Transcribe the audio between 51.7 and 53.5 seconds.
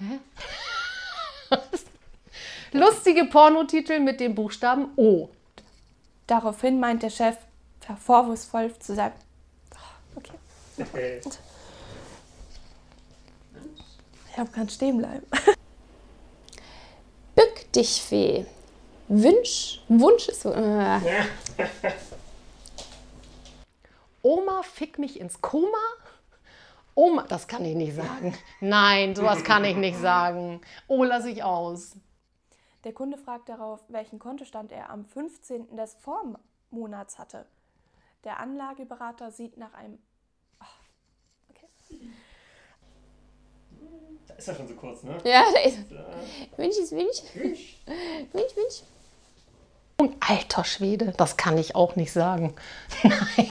auch nicht sagen. Nein.